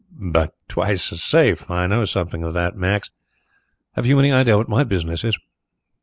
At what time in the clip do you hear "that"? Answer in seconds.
2.55-2.75